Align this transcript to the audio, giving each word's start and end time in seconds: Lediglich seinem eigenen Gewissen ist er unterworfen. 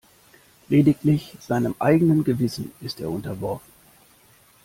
Lediglich 0.69 1.37
seinem 1.39 1.75
eigenen 1.77 2.23
Gewissen 2.23 2.71
ist 2.81 2.99
er 3.01 3.11
unterworfen. 3.11 3.71